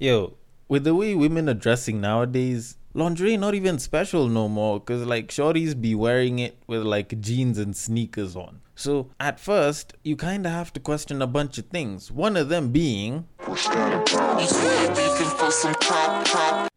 [0.00, 0.36] Yo,
[0.68, 5.26] with the way women are dressing nowadays, lingerie not even special no more because like
[5.26, 8.60] shorties be wearing it with like jeans and sneakers on.
[8.76, 12.12] So at first, you kind of have to question a bunch of things.
[12.12, 13.26] One of them being.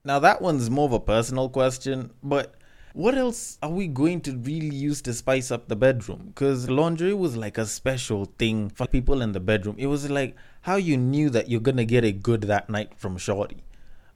[0.03, 2.55] Now, that one's more of a personal question, but
[2.93, 6.23] what else are we going to really use to spice up the bedroom?
[6.33, 9.75] Because laundry was like a special thing for people in the bedroom.
[9.77, 13.17] It was like how you knew that you're gonna get it good that night from
[13.17, 13.63] Shorty.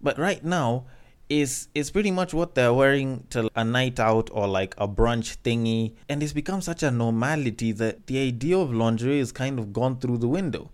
[0.01, 0.85] But right now,
[1.29, 5.37] is is pretty much what they're wearing to a night out or like a brunch
[5.43, 9.73] thingy and it's become such a normality that the idea of lingerie is kind of
[9.73, 10.71] gone through the window.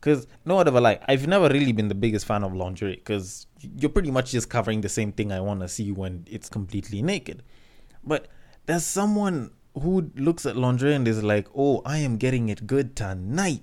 [0.00, 3.90] Because no whatever like i've never really been the biggest fan of lingerie because you're
[3.90, 7.42] pretty much just covering the same thing i want to see when it's completely naked.
[8.02, 8.28] But
[8.64, 12.96] there's someone who looks at lingerie and is like oh i am getting it good
[12.96, 13.62] tonight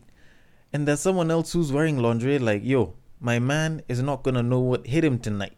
[0.74, 4.60] and there's someone else who's wearing lingerie like yo my man is not gonna know
[4.60, 5.58] what hit him tonight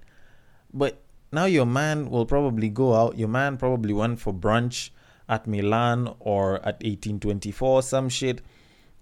[0.73, 1.01] but
[1.31, 3.17] now your man will probably go out.
[3.17, 4.89] Your man probably went for brunch
[5.27, 8.41] at Milan or at 1824, some shit.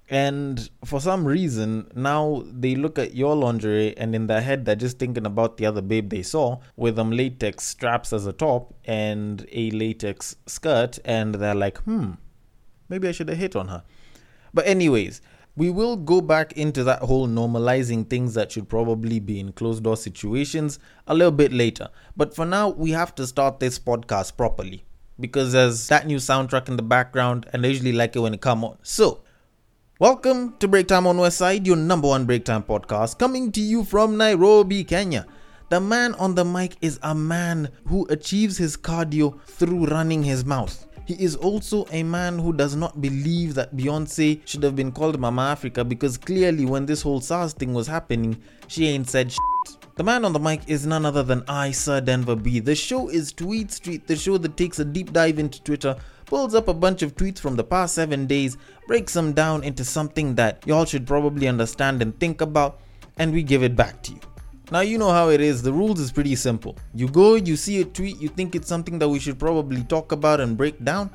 [0.09, 4.75] And for some reason, now they look at your lingerie and in their head, they're
[4.75, 8.73] just thinking about the other babe they saw with them latex straps as a top
[8.85, 10.99] and a latex skirt.
[11.03, 12.11] And they're like, hmm,
[12.87, 13.83] maybe I should have hit on her.
[14.53, 15.21] But, anyways,
[15.57, 19.83] we will go back into that whole normalizing things that should probably be in closed
[19.83, 20.77] door situations
[21.07, 21.89] a little bit later.
[22.15, 24.85] But for now, we have to start this podcast properly
[25.19, 28.41] because there's that new soundtrack in the background, and I usually like it when it
[28.41, 28.77] come on.
[28.83, 29.23] So,
[29.99, 33.59] welcome to Break Time on West Side, your number one break time podcast, coming to
[33.59, 35.25] you from Nairobi, Kenya.
[35.69, 40.45] The man on the mic is a man who achieves his cardio through running his
[40.45, 40.86] mouth.
[41.07, 45.17] He is also a man who does not believe that Beyonce should have been called
[45.17, 49.39] Mama Africa because clearly, when this whole SARS thing was happening, she ain't said shit.
[49.95, 52.59] The man on the mic is none other than I, Sir Denver B.
[52.59, 56.53] The show is Tweet Street, the show that takes a deep dive into Twitter, pulls
[56.53, 60.35] up a bunch of tweets from the past seven days, breaks them down into something
[60.35, 62.81] that y'all should probably understand and think about,
[63.17, 64.19] and we give it back to you.
[64.69, 65.61] Now, you know how it is.
[65.61, 66.75] The rules is pretty simple.
[66.93, 70.11] You go, you see a tweet, you think it's something that we should probably talk
[70.11, 71.09] about and break down.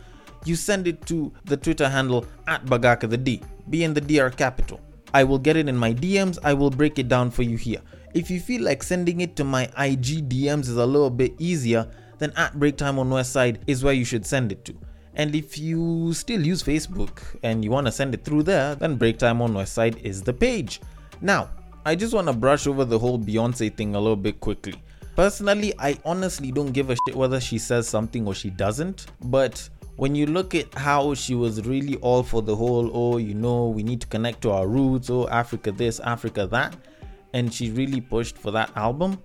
[0.44, 3.42] You send it to the Twitter handle at Bagaka the D.
[3.68, 4.80] B in the DR capital.
[5.14, 6.38] I will get it in my DMs.
[6.42, 7.80] I will break it down for you here.
[8.14, 11.88] If you feel like sending it to my IG DMs is a little bit easier,
[12.18, 14.74] then at Break Time on West Side is where you should send it to.
[15.14, 18.96] And if you still use Facebook and you want to send it through there, then
[18.96, 20.80] Break Time on West Side is the page.
[21.20, 21.50] Now,
[21.84, 24.74] I just want to brush over the whole Beyonce thing a little bit quickly.
[25.16, 29.68] Personally, I honestly don't give a shit whether she says something or she doesn't, but
[29.96, 33.66] when you look at how she was really all for the whole, oh, you know,
[33.66, 36.76] we need to connect to our roots, oh, Africa this, Africa that,
[37.34, 39.20] and she really pushed for that album,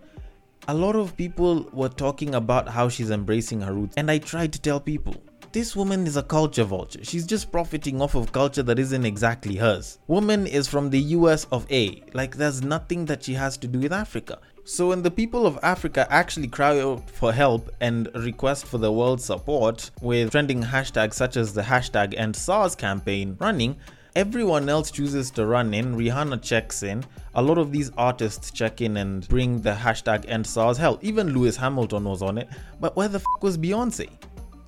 [0.67, 3.93] a lot of people were talking about how she's embracing her roots.
[3.97, 5.15] And I tried to tell people,
[5.57, 7.03] this woman is a culture vulture.
[7.03, 9.97] She's just profiting off of culture that isn't exactly hers.
[10.05, 12.03] Woman is from the US of A.
[12.13, 14.37] Like there's nothing that she has to do with Africa.
[14.65, 18.91] So when the people of Africa actually cry out for help and request for the
[18.91, 23.77] world's support with trending hashtags such as the hashtag End SARS campaign running,
[24.15, 25.95] everyone else chooses to run in.
[25.95, 27.03] Rihanna checks in.
[27.33, 30.77] A lot of these artists check in and bring the hashtag End SARS.
[30.77, 32.47] Hell, even Lewis Hamilton was on it.
[32.79, 34.09] But where the f was Beyonce?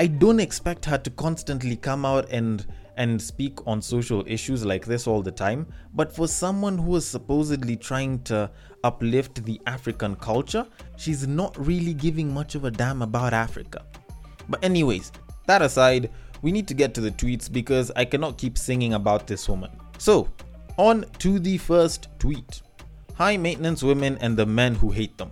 [0.01, 2.65] I don't expect her to constantly come out and
[2.95, 7.05] and speak on social issues like this all the time, but for someone who is
[7.05, 8.49] supposedly trying to
[8.83, 10.65] uplift the African culture,
[10.97, 13.85] she's not really giving much of a damn about Africa.
[14.49, 15.13] But anyways,
[15.47, 16.09] that aside,
[16.41, 19.71] we need to get to the tweets because I cannot keep singing about this woman.
[19.97, 20.29] So,
[20.77, 22.61] on to the first tweet.
[23.15, 25.31] High maintenance women and the men who hate them.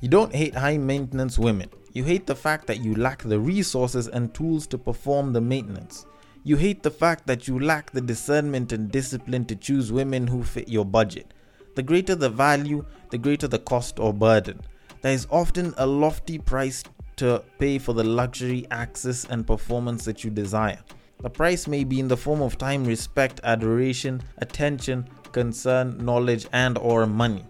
[0.00, 1.68] You don't hate high maintenance women.
[1.92, 6.06] You hate the fact that you lack the resources and tools to perform the maintenance.
[6.42, 10.42] You hate the fact that you lack the discernment and discipline to choose women who
[10.42, 11.34] fit your budget.
[11.74, 14.60] The greater the value, the greater the cost or burden.
[15.02, 16.82] There is often a lofty price
[17.16, 20.78] to pay for the luxury, access, and performance that you desire.
[21.20, 26.78] The price may be in the form of time, respect, adoration, attention, concern, knowledge, and
[26.78, 27.44] or money.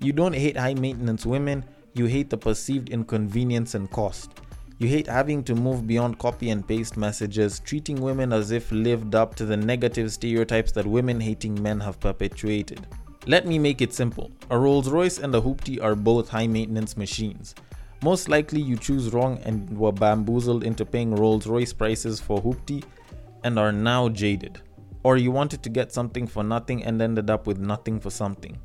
[0.00, 4.30] You don't hate high maintenance women, you hate the perceived inconvenience and cost.
[4.78, 9.14] You hate having to move beyond copy and paste messages, treating women as if lived
[9.14, 12.86] up to the negative stereotypes that women hating men have perpetuated.
[13.26, 14.32] Let me make it simple.
[14.50, 17.54] A Rolls Royce and a Hoopty are both high maintenance machines.
[18.02, 22.84] Most likely you choose wrong and were bamboozled into paying Rolls Royce prices for Hoopty
[23.44, 24.60] and are now jaded.
[25.04, 28.58] Or you wanted to get something for nothing and ended up with nothing for something.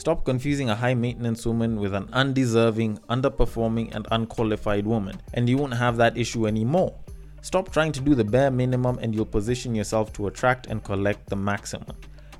[0.00, 5.58] Stop confusing a high maintenance woman with an undeserving, underperforming, and unqualified woman, and you
[5.58, 6.94] won't have that issue anymore.
[7.42, 11.28] Stop trying to do the bare minimum and you'll position yourself to attract and collect
[11.28, 11.94] the maximum.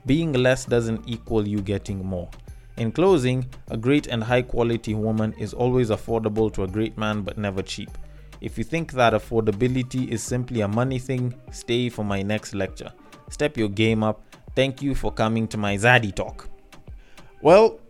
[0.06, 2.30] Being less doesn't equal you getting more.
[2.78, 7.20] In closing, a great and high quality woman is always affordable to a great man
[7.20, 7.90] but never cheap.
[8.40, 12.90] If you think that affordability is simply a money thing, stay for my next lecture.
[13.28, 14.22] Step your game up.
[14.56, 16.48] Thank you for coming to my Zaddy talk.
[17.42, 17.80] Well,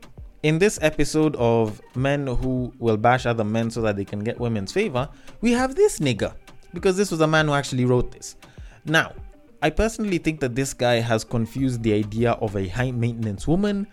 [0.42, 4.38] in this episode of men who will bash other men so that they can get
[4.38, 5.08] women's favor,
[5.40, 6.34] we have this nigga
[6.72, 8.36] because this was a man who actually wrote this.
[8.84, 9.12] Now,
[9.60, 13.86] I personally think that this guy has confused the idea of a high maintenance woman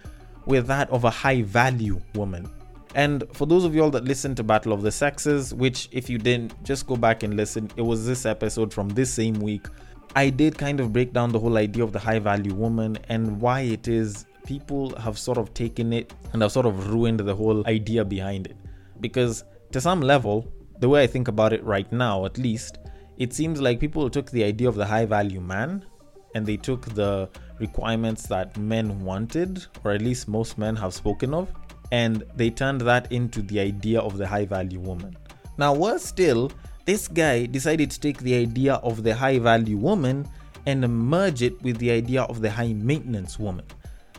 [0.45, 2.50] with that of a high value woman.
[2.95, 6.18] And for those of y'all that listen to Battle of the Sexes, which if you
[6.18, 9.68] didn't, just go back and listen, it was this episode from this same week.
[10.15, 13.42] I did kind of break down the whole idea of the high value woman and
[13.42, 17.35] why it is people have sort of taken it and have sort of ruined the
[17.35, 18.55] whole idea behind it.
[19.01, 22.79] Because to some level, the way I think about it right now, at least,
[23.17, 25.85] it seems like people took the idea of the high value man
[26.33, 27.29] and they took the
[27.59, 31.51] requirements that men wanted, or at least most men have spoken of,
[31.91, 35.15] and they turned that into the idea of the high value woman.
[35.57, 36.51] Now, worse still,
[36.85, 40.27] this guy decided to take the idea of the high value woman
[40.67, 43.65] and merge it with the idea of the high maintenance woman.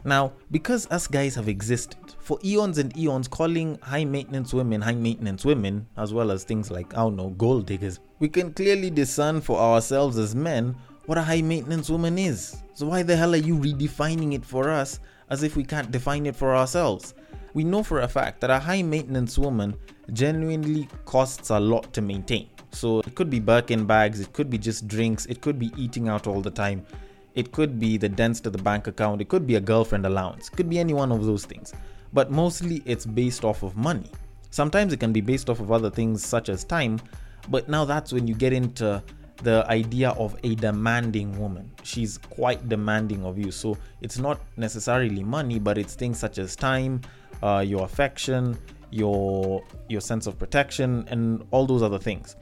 [0.05, 4.95] Now, because us guys have existed for eons and eons, calling high maintenance women high
[4.95, 8.91] maintenance women, as well as things like, I don't know, gold diggers, we can clearly
[8.91, 12.63] discern for ourselves as men what a high maintenance woman is.
[12.75, 15.01] So, why the hell are you redefining it for us
[15.31, 17.15] as if we can't define it for ourselves?
[17.55, 19.75] We know for a fact that a high maintenance woman
[20.13, 22.51] genuinely costs a lot to maintain.
[22.73, 26.09] So, it could be Birkin bags, it could be just drinks, it could be eating
[26.09, 26.85] out all the time
[27.35, 29.21] it could be the dents to the bank account.
[29.21, 30.49] It could be a girlfriend allowance.
[30.49, 31.73] It could be any one of those things.
[32.13, 34.11] But mostly it's based off of money.
[34.51, 37.01] Sometimes it can be based off of other things such as time.
[37.49, 39.03] But now that's when you get into
[39.43, 41.71] the idea of a demanding woman.
[41.83, 43.51] She's quite demanding of you.
[43.51, 47.03] So it's not necessarily money, but it's things such as time,
[47.43, 48.59] uh, your affection,
[48.91, 52.37] your your sense of protection, and all those other things.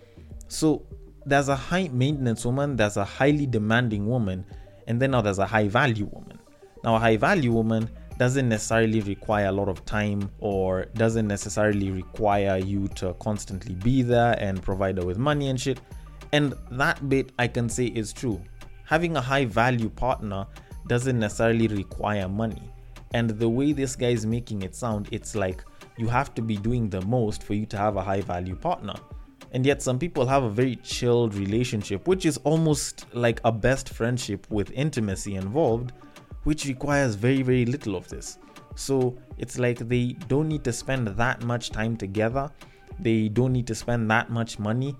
[0.48, 0.82] So
[1.26, 4.46] there's a high maintenance woman, there's a highly demanding woman,
[4.86, 6.38] and then now there's a high value woman.
[6.84, 11.90] Now, a high value woman doesn't necessarily require a lot of time or doesn't necessarily
[11.90, 15.80] require you to constantly be there and provide her with money and shit.
[16.32, 18.40] And that bit I can say is true.
[18.84, 20.46] Having a high value partner
[20.86, 22.72] doesn't necessarily require money.
[23.14, 25.64] And the way this guy is making it sound, it's like
[25.96, 28.94] you have to be doing the most for you to have a high value partner.
[29.52, 33.88] And yet, some people have a very chilled relationship, which is almost like a best
[33.88, 35.92] friendship with intimacy involved,
[36.44, 38.38] which requires very, very little of this.
[38.74, 42.50] So it's like they don't need to spend that much time together,
[42.98, 44.96] they don't need to spend that much money.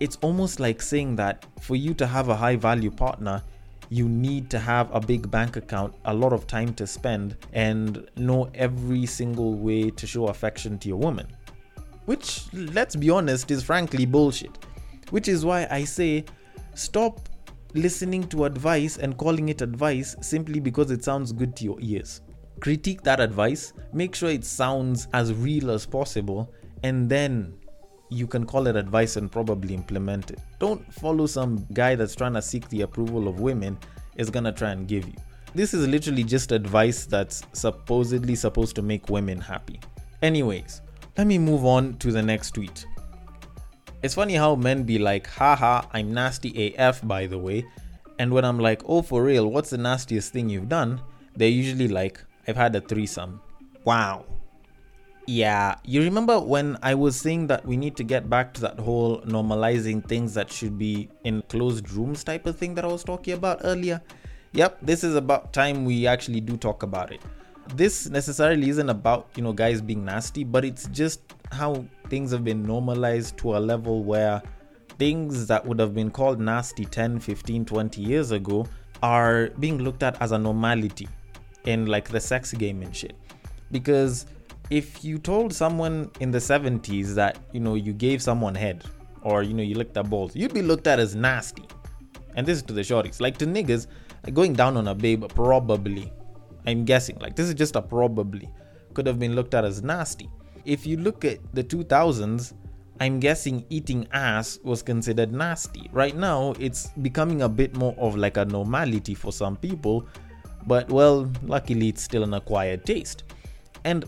[0.00, 3.42] It's almost like saying that for you to have a high value partner,
[3.88, 8.08] you need to have a big bank account, a lot of time to spend, and
[8.16, 11.26] know every single way to show affection to your woman
[12.06, 14.58] which, let's be honest, is frankly bullshit.
[15.10, 16.24] Which is why I say
[16.74, 17.28] stop
[17.74, 22.20] listening to advice and calling it advice simply because it sounds good to your ears.
[22.60, 27.54] Critique that advice, make sure it sounds as real as possible, and then
[28.10, 30.38] you can call it advice and probably implement it.
[30.58, 33.78] Don't follow some guy that's trying to seek the approval of women
[34.16, 35.14] is gonna try and give you.
[35.54, 39.80] This is literally just advice that's supposedly supposed to make women happy.
[40.22, 40.82] Anyways,
[41.16, 42.86] let me move on to the next tweet.
[44.02, 47.64] It's funny how men be like, haha, I'm nasty AF, by the way.
[48.18, 51.00] And when I'm like, oh, for real, what's the nastiest thing you've done?
[51.36, 53.40] They're usually like, I've had a threesome.
[53.84, 54.24] Wow.
[55.26, 58.80] Yeah, you remember when I was saying that we need to get back to that
[58.80, 63.04] whole normalizing things that should be in closed rooms type of thing that I was
[63.04, 64.00] talking about earlier?
[64.52, 67.20] Yep, this is about time we actually do talk about it
[67.74, 72.44] this necessarily isn't about you know guys being nasty but it's just how things have
[72.44, 74.42] been normalized to a level where
[74.98, 78.66] things that would have been called nasty 10 15 20 years ago
[79.02, 81.08] are being looked at as a normality
[81.64, 83.16] in like the sex game and shit.
[83.70, 84.26] Because
[84.70, 88.84] if you told someone in the 70s that you know you gave someone head
[89.22, 91.64] or you know you licked their balls you'd be looked at as nasty.
[92.34, 93.20] And this is to the shorties.
[93.20, 93.86] Like to niggas
[94.32, 96.12] going down on a babe probably
[96.66, 97.18] I'm guessing.
[97.18, 98.48] Like, this is just a probably.
[98.94, 100.28] Could have been looked at as nasty.
[100.64, 102.54] If you look at the 2000s,
[103.00, 105.88] I'm guessing eating ass was considered nasty.
[105.92, 110.06] Right now, it's becoming a bit more of like a normality for some people,
[110.66, 113.24] but well, luckily, it's still an acquired taste.
[113.84, 114.04] And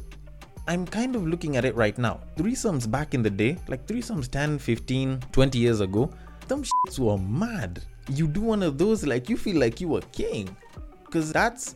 [0.68, 2.20] I'm kind of looking at it right now.
[2.36, 6.10] Threesomes back in the day, like threesomes 10, 15, 20 years ago,
[6.46, 7.82] them shits were mad.
[8.10, 10.54] You do one of those, like you feel like you were king.
[11.04, 11.74] Because that's,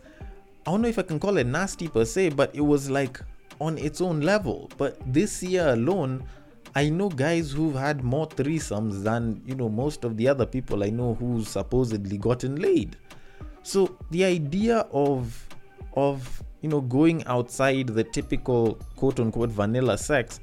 [0.69, 3.23] I don't know if I can call it nasty per se, but it was like
[3.59, 4.71] on its own level.
[4.77, 6.25] But this year alone,
[6.75, 10.85] I know guys who've had more threesomes than, you know, most of the other people
[10.85, 12.99] I know who supposedly gotten laid.
[13.63, 15.43] So the idea of
[15.95, 20.39] of you know going outside the typical quote unquote vanilla sex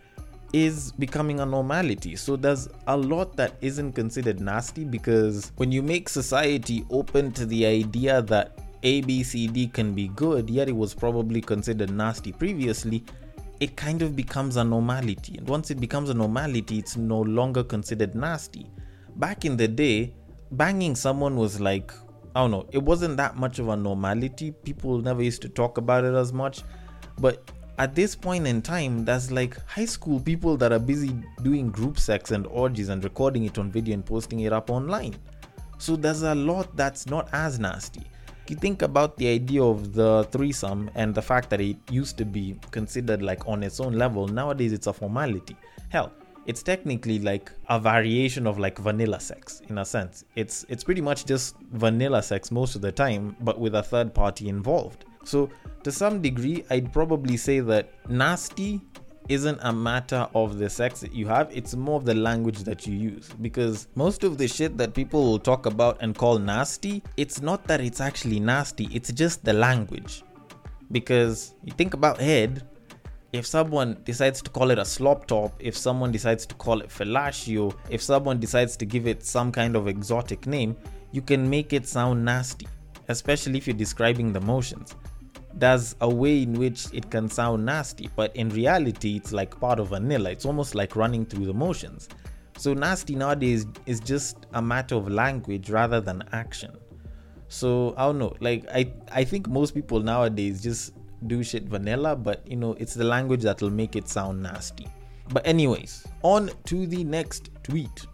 [0.54, 2.16] is becoming a normality.
[2.16, 7.46] So there's a lot that isn't considered nasty because when you make society open to
[7.46, 13.04] the idea that ABCD can be good, yet it was probably considered nasty previously,
[13.60, 15.40] it kind of becomes a normality.
[15.40, 18.70] And once it becomes a normality, it's no longer considered nasty.
[19.16, 20.14] Back in the day,
[20.52, 21.92] banging someone was like
[22.36, 24.52] I don't know, it wasn't that much of a normality.
[24.52, 26.64] People never used to talk about it as much.
[27.18, 31.72] But at this point in time, there's like high school people that are busy doing
[31.72, 35.16] group sex and orgies and recording it on video and posting it up online.
[35.78, 38.04] So there's a lot that's not as nasty.
[38.48, 42.26] You think about the idea of the threesome and the fact that it used to
[42.26, 45.58] be considered like on its own level, nowadays it's a formality.
[45.90, 46.12] Hell,
[46.46, 50.26] it's technically like a variation of like vanilla sex in a sense.
[50.36, 54.14] It's it's pretty much just vanilla sex most of the time, but with a third
[54.14, 55.06] party involved.
[55.24, 55.50] So
[55.84, 58.82] to some degree, I'd probably say that nasty
[59.30, 62.86] isn't a matter of the sex that you have, it's more of the language that
[62.86, 63.30] you use.
[63.42, 67.66] Because most of the shit that people will talk about and call nasty, it's not
[67.68, 70.24] that it's actually nasty, it's just the language.
[70.92, 72.64] Because you think about head,
[73.34, 76.90] if someone decides to call it a slop top, if someone decides to call it
[76.90, 80.76] fellatio, if someone decides to give it some kind of exotic name,
[81.12, 82.68] you can make it sound nasty,
[83.08, 84.96] especially if you're describing the motions.
[85.58, 89.80] There's a way in which it can sound nasty, but in reality, it's like part
[89.80, 90.32] of vanilla.
[90.32, 92.10] It's almost like running through the motions.
[92.58, 96.78] So, nasty nowadays is just a matter of language rather than action.
[97.48, 98.36] So, I don't know.
[98.40, 100.94] Like, I, I think most people nowadays just
[101.28, 104.88] do shit vanilla, but you know, it's the language that'll make it sound nasty.
[105.30, 108.06] But, anyways, on to the next tweet.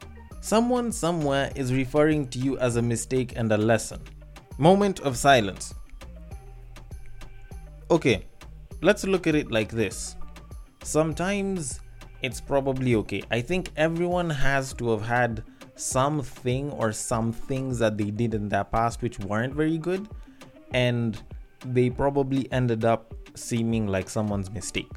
[0.42, 4.02] Someone somewhere is referring to you as a mistake and a lesson.
[4.58, 5.74] Moment of silence.
[7.92, 8.26] Okay,
[8.82, 10.16] let's look at it like this.
[10.82, 11.82] Sometimes
[12.22, 13.22] it's probably okay.
[13.30, 15.44] I think everyone has to have had
[15.76, 20.08] something or some things that they did in their past which weren't very good,
[20.74, 21.22] and
[21.66, 24.94] they probably ended up seeming like someone's mistake.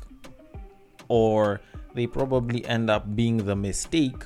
[1.09, 1.61] Or
[1.95, 4.23] they probably end up being the mistake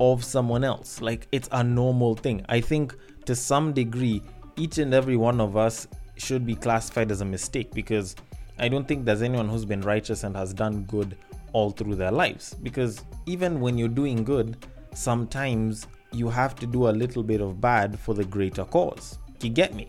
[0.00, 1.00] of someone else.
[1.00, 2.44] Like it's a normal thing.
[2.50, 4.22] I think to some degree,
[4.56, 8.16] each and every one of us should be classified as a mistake because
[8.58, 11.16] I don't think there's anyone who's been righteous and has done good
[11.52, 12.54] all through their lives.
[12.62, 17.60] Because even when you're doing good, sometimes you have to do a little bit of
[17.60, 19.18] bad for the greater cause.
[19.40, 19.88] You get me?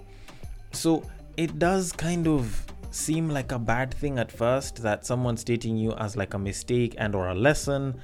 [0.72, 1.04] So
[1.38, 5.92] it does kind of seem like a bad thing at first that someone's stating you
[5.94, 8.00] as like a mistake and or a lesson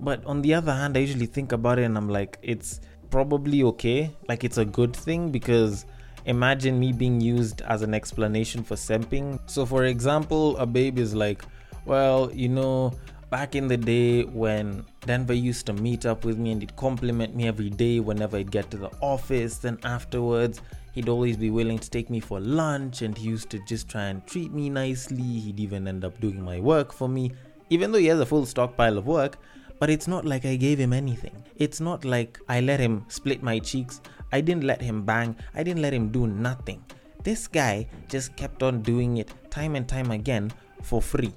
[0.00, 3.62] but on the other hand i usually think about it and i'm like it's probably
[3.62, 5.86] okay like it's a good thing because
[6.26, 11.14] imagine me being used as an explanation for simping so for example a babe is
[11.14, 11.42] like
[11.84, 12.92] well you know
[13.30, 17.34] back in the day when denver used to meet up with me and he'd compliment
[17.34, 20.60] me every day whenever i'd get to the office then afterwards
[20.92, 24.04] He'd always be willing to take me for lunch and he used to just try
[24.04, 25.22] and treat me nicely.
[25.22, 27.32] He'd even end up doing my work for me,
[27.70, 29.38] even though he has a full stockpile of work.
[29.78, 31.42] But it's not like I gave him anything.
[31.56, 34.02] It's not like I let him split my cheeks.
[34.32, 35.36] I didn't let him bang.
[35.54, 36.82] I didn't let him do nothing.
[37.22, 41.32] This guy just kept on doing it time and time again for free.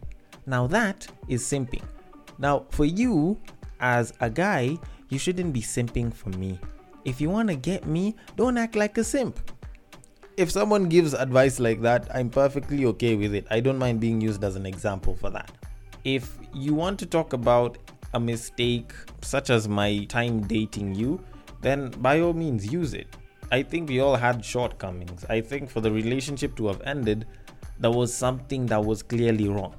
[0.45, 1.83] Now that is simping.
[2.37, 3.37] Now, for you,
[3.79, 4.77] as a guy,
[5.09, 6.59] you shouldn't be simping for me.
[7.05, 9.39] If you want to get me, don't act like a simp.
[10.37, 13.45] If someone gives advice like that, I'm perfectly okay with it.
[13.49, 15.51] I don't mind being used as an example for that.
[16.03, 17.77] If you want to talk about
[18.13, 21.23] a mistake such as my time dating you,
[21.65, 23.07] then by all means use it.
[23.51, 25.25] I think we all had shortcomings.
[25.29, 27.25] I think for the relationship to have ended,
[27.79, 29.73] there was something that was clearly wrong.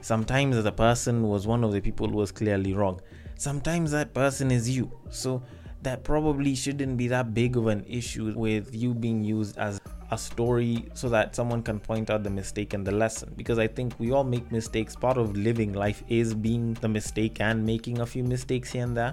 [0.00, 3.00] Sometimes the person was one of the people who was clearly wrong.
[3.36, 4.90] Sometimes that person is you.
[5.10, 5.42] So
[5.82, 9.80] that probably shouldn't be that big of an issue with you being used as
[10.10, 13.66] a story so that someone can point out the mistake and the lesson because i
[13.66, 18.00] think we all make mistakes part of living life is being the mistake and making
[18.00, 19.12] a few mistakes here and there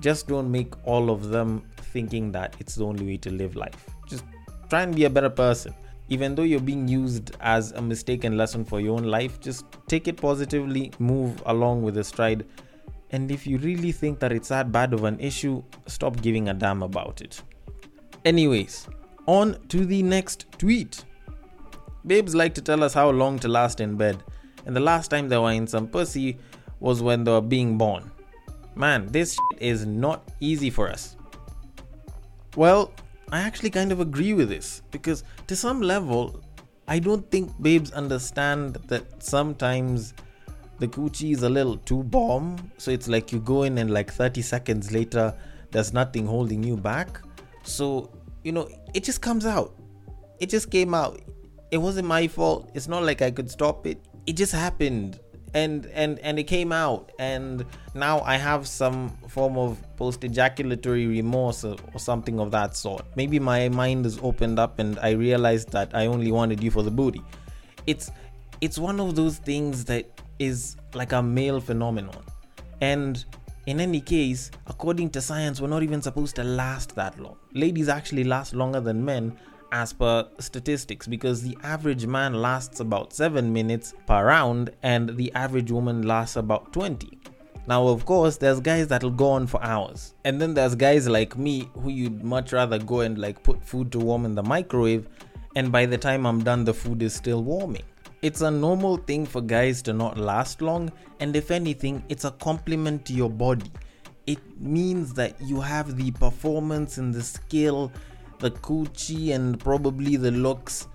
[0.00, 3.86] just don't make all of them thinking that it's the only way to live life
[4.08, 4.24] just
[4.68, 5.74] try and be a better person
[6.10, 10.08] even though you're being used as a mistaken lesson for your own life, just take
[10.08, 12.44] it positively, move along with the stride.
[13.12, 16.54] And if you really think that it's that bad of an issue, stop giving a
[16.54, 17.40] damn about it.
[18.24, 18.88] Anyways,
[19.26, 21.04] on to the next tweet.
[22.04, 24.20] Babes like to tell us how long to last in bed,
[24.66, 26.38] and the last time they were in some pussy
[26.80, 28.10] was when they were being born.
[28.74, 31.16] Man, this is not easy for us.
[32.56, 32.92] Well,
[33.32, 36.40] I actually kind of agree with this because to some level,
[36.88, 40.14] I don't think babes understand that sometimes
[40.80, 42.72] the coochie is a little too bomb.
[42.78, 45.36] So it's like you go in and like 30 seconds later,
[45.70, 47.20] there's nothing holding you back.
[47.62, 48.10] So,
[48.42, 49.74] you know, it just comes out.
[50.40, 51.20] It just came out.
[51.70, 52.70] It wasn't my fault.
[52.74, 54.00] It's not like I could stop it.
[54.26, 55.20] It just happened
[55.54, 57.12] and and and it came out.
[57.18, 57.64] And
[57.94, 63.04] now i have some form of post ejaculatory remorse or, or, something of that sort.
[63.16, 66.82] Maybe my mind is opened up and i realized that i only wanted you for
[66.82, 67.22] the booty.
[67.86, 68.10] It's
[68.60, 72.24] it's one of those things that is like a male phenomenon.
[72.80, 73.24] And
[73.66, 77.36] in any case according to science we're not even supposed to last that long.
[77.52, 79.36] Ladies actually last longer than men
[79.72, 85.32] as per statistics because the average man lasts about 7 minutes per round and the
[85.34, 87.18] average woman lasts about 20.
[87.66, 90.14] Now, of course, there's guys that'll go on for hours.
[90.24, 93.92] And then there's guys like me who you'd much rather go and like put food
[93.92, 95.08] to warm in the microwave,
[95.56, 97.82] and by the time I'm done, the food is still warming.
[98.22, 102.32] It's a normal thing for guys to not last long, and if anything, it's a
[102.32, 103.70] compliment to your body.
[104.26, 107.92] It means that you have the performance and the skill
[108.40, 110.88] the coochie and probably the looks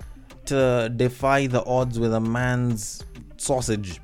[0.46, 3.04] to defy the odds with a man's
[3.38, 4.02] sausage.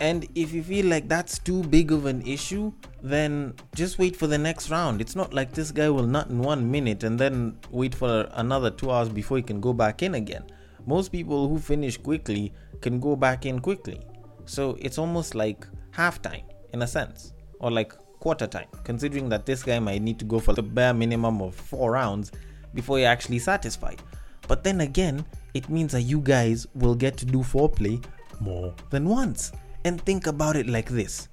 [0.00, 4.28] And if you feel like that's too big of an issue, then just wait for
[4.28, 5.00] the next round.
[5.00, 8.70] It's not like this guy will nut in one minute and then wait for another
[8.70, 10.44] two hours before he can go back in again.
[10.86, 14.00] Most people who finish quickly can go back in quickly.
[14.46, 19.62] So it's almost like halftime in a sense, or like quarter time, considering that this
[19.62, 22.30] guy might need to go for the bare minimum of four rounds
[22.74, 24.02] before you're actually satisfied.
[24.46, 28.02] But then again, it means that you guys will get to do foreplay
[28.40, 29.52] more than once.
[29.84, 31.28] And think about it like this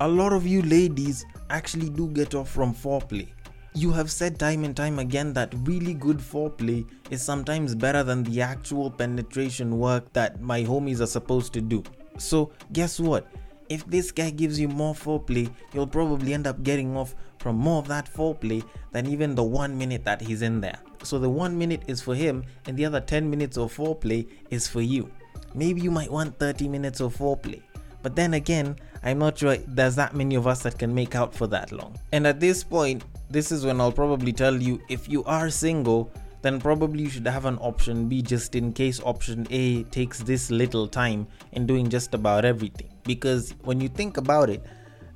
[0.00, 3.28] a lot of you ladies actually do get off from foreplay.
[3.74, 8.22] You have said time and time again that really good foreplay is sometimes better than
[8.24, 11.84] the actual penetration work that my homies are supposed to do.
[12.16, 13.26] So, guess what?
[13.68, 17.78] If this guy gives you more foreplay, you'll probably end up getting off from more
[17.78, 20.78] of that foreplay than even the one minute that he's in there.
[21.02, 24.68] So the one minute is for him, and the other 10 minutes of foreplay is
[24.68, 25.10] for you.
[25.54, 27.62] Maybe you might want 30 minutes of foreplay.
[28.02, 31.34] But then again, I'm not sure there's that many of us that can make out
[31.34, 31.98] for that long.
[32.12, 36.12] And at this point, this is when I'll probably tell you if you are single,
[36.42, 40.50] then probably you should have an option B just in case option A takes this
[40.50, 42.88] little time in doing just about everything.
[43.04, 44.62] Because when you think about it,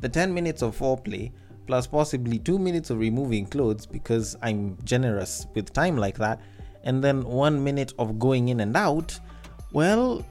[0.01, 1.33] the 10 minutes of foreplay
[1.67, 6.41] plus possibly two minutes of removing clothes because I'm generous with time like that,
[6.85, 9.19] and then one minute of going in and out,
[9.73, 10.25] well,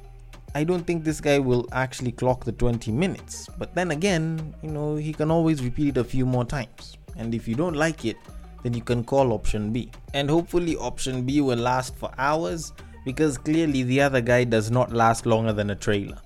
[0.56, 3.50] I don't think this guy will actually clock the 20 minutes.
[3.58, 6.98] But then again, you know, he can always repeat it a few more times.
[7.18, 8.18] And if you don't like it,
[8.62, 9.92] then you can call option B.
[10.14, 12.72] And hopefully, option B will last for hours
[13.04, 16.18] because clearly the other guy does not last longer than a trailer.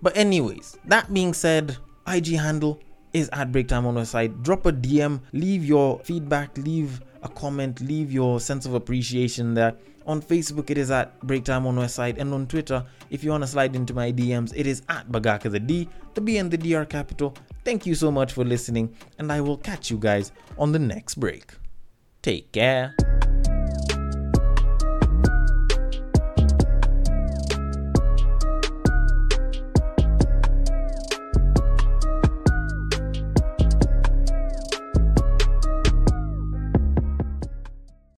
[0.00, 2.80] But, anyways, that being said, IG handle
[3.12, 4.42] is at Break Time on West Side.
[4.42, 9.74] Drop a DM, leave your feedback, leave a comment, leave your sense of appreciation there.
[10.06, 13.30] On Facebook, it is at Break Time on West Side, and on Twitter, if you
[13.30, 15.88] want to slide into my DMs, it is at Bagaka the D.
[16.14, 17.34] The B and the D are capital.
[17.64, 21.16] Thank you so much for listening, and I will catch you guys on the next
[21.16, 21.52] break.
[22.22, 22.94] Take care.